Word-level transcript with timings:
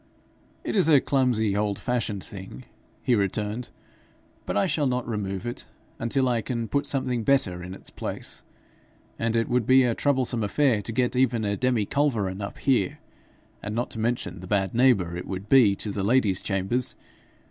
'It 0.63 0.75
is 0.75 0.89
a 0.89 0.99
clumsy 0.99 1.55
old 1.55 1.77
fashioned 1.77 2.23
thing,' 2.23 2.65
he 3.03 3.13
returned, 3.13 3.69
'but 4.47 4.57
I 4.57 4.65
shall 4.65 4.87
not 4.87 5.07
remove 5.07 5.45
it 5.45 5.67
until 5.99 6.27
I 6.27 6.41
can 6.41 6.67
put 6.67 6.87
something 6.87 7.23
better 7.23 7.61
in 7.61 7.75
its 7.75 7.91
place; 7.91 8.41
and 9.19 9.35
it 9.35 9.47
would 9.47 9.67
be 9.67 9.83
a 9.83 9.93
troublesome 9.93 10.43
affair 10.43 10.81
to 10.81 10.91
get 10.91 11.15
even 11.15 11.45
a 11.45 11.55
demiculverin 11.55 12.41
up 12.41 12.57
here, 12.57 12.97
not 13.63 13.91
to 13.91 13.99
mention 13.99 14.39
the 14.39 14.47
bad 14.47 14.73
neighbour 14.73 15.15
it 15.15 15.27
would 15.27 15.47
be 15.47 15.75
to 15.75 15.91
the 15.91 16.01
ladies'chambers. 16.03 16.95